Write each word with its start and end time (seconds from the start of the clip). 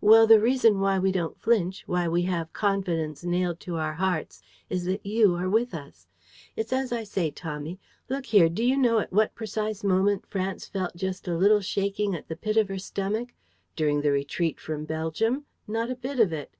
Well, 0.00 0.26
the 0.26 0.40
reason 0.40 0.80
why 0.80 0.98
we 0.98 1.12
don't 1.12 1.38
flinch, 1.38 1.82
why 1.86 2.08
we 2.08 2.22
have 2.22 2.54
confidence 2.54 3.24
nailed 3.24 3.60
to 3.60 3.76
our 3.76 3.92
hearts, 3.92 4.40
is 4.70 4.86
that 4.86 5.04
you 5.04 5.34
are 5.34 5.50
with 5.50 5.74
us. 5.74 6.06
It's 6.56 6.72
as 6.72 6.92
I 6.92 7.04
say, 7.04 7.30
Tommy. 7.30 7.78
Look 8.08 8.24
here, 8.24 8.48
do 8.48 8.64
you 8.64 8.78
know 8.78 9.00
at 9.00 9.12
what 9.12 9.34
precise 9.34 9.84
moment 9.84 10.24
France 10.24 10.64
felt 10.66 10.96
just 10.96 11.28
a 11.28 11.36
little 11.36 11.60
shaking 11.60 12.14
at 12.14 12.26
the 12.28 12.36
pit 12.36 12.56
of 12.56 12.68
her 12.68 12.78
stomach? 12.78 13.34
During 13.76 14.00
the 14.00 14.12
retreat 14.12 14.58
from 14.58 14.86
Belgium? 14.86 15.44
Not 15.68 15.90
a 15.90 15.94
bit 15.94 16.20
of 16.20 16.32
it! 16.32 16.54